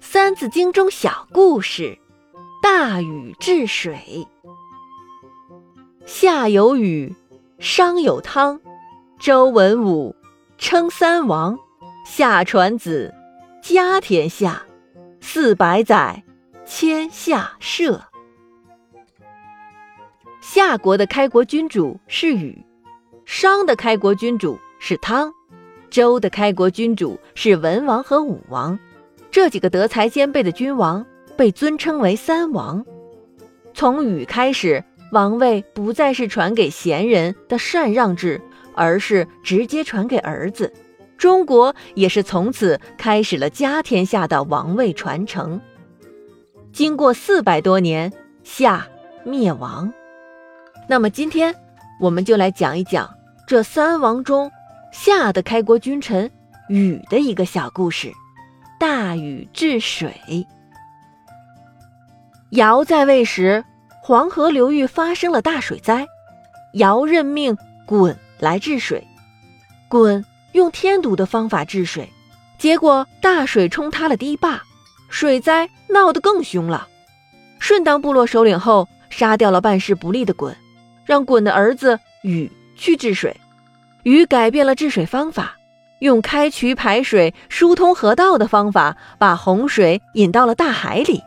[0.00, 1.98] 三字经中小故事
[2.62, 4.26] 大禹治水。
[6.06, 7.14] 夏有禹
[7.58, 8.60] 商有汤。
[9.18, 10.16] 周文武
[10.58, 11.58] 称三王。
[12.04, 13.14] 夏传子
[13.62, 14.66] 家天下。
[15.20, 16.24] 四百载
[16.64, 18.02] 迁夏社。
[20.40, 22.64] 夏国的开国君主是禹
[23.24, 25.35] 商的开国君主是汤。
[25.96, 28.78] 周的开国君主是文王和武王。
[29.30, 31.06] 这几个德才兼备的君王
[31.38, 32.84] 被尊称为三王。
[33.72, 38.38] 从禹开始，王位不再是传给贤人的禅让制，
[38.74, 40.70] 而是直接传给儿子。
[41.16, 45.58] 中国也是从此开始了家天下的王位传承。
[46.74, 48.12] 经过四百多年，
[48.44, 48.86] 夏
[49.24, 49.90] 灭亡。
[50.90, 51.54] 那么今天，
[51.98, 53.08] 我们就来讲一讲
[53.46, 54.50] 这三王中
[54.98, 56.28] 夏的开国君臣
[56.70, 58.10] 禹的一个小故事：
[58.80, 60.10] 大禹治水。
[62.52, 63.62] 尧在位时，
[64.02, 66.06] 黄河流域发生了大水灾，
[66.72, 67.54] 尧任命
[67.86, 69.06] 鲧来治水。
[69.90, 72.10] 鲧用添堵的方法治水，
[72.58, 74.62] 结果大水冲塌了堤坝，
[75.10, 76.88] 水灾闹得更凶了。
[77.60, 80.54] 舜当部落首领后，杀掉了办事不力的鲧。
[81.04, 83.38] 让鲧的儿子禹去治水，
[84.06, 85.56] 禹改变了治水方法，
[85.98, 91.20] 用开渠排水、疏通河道的方法，把洪水引到了大海里。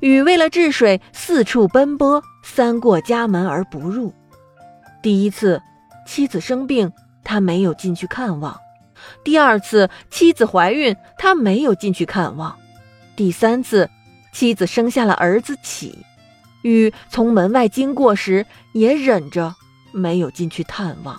[0.00, 4.12] 禹为了治水，四处奔波，三过家门而不入。
[5.02, 5.62] 第一次，
[6.06, 6.92] 妻子生病，
[7.24, 8.54] 他没有进去看望；
[9.24, 12.54] 第二次，妻子怀孕，他没有进去看望；
[13.16, 13.88] 第三次，
[14.30, 15.98] 妻子生下了儿子启。
[16.60, 19.54] 禹从门外经过时，也忍着
[19.90, 21.18] 没有进去探望。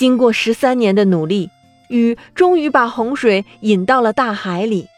[0.00, 1.50] 经过十三年的努力，
[1.88, 4.88] 禹终于把洪水引到了大海里。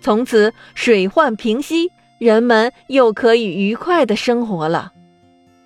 [0.00, 4.92] 从此，水患平息，人们又可以愉快的生活了。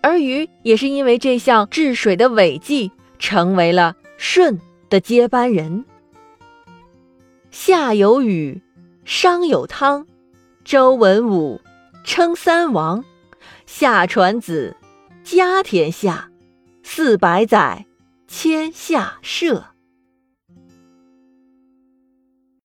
[0.01, 5.85] 而禹也是因为这项治水的伟绩，成为了舜的接班人。
[7.51, 8.63] 夏有禹，
[9.05, 10.07] 商有汤，
[10.65, 11.61] 周文武
[12.03, 13.05] 称三王。
[13.67, 14.75] 夏传子，
[15.23, 16.31] 家天下，
[16.83, 17.85] 四百载，
[18.27, 19.76] 千夏社。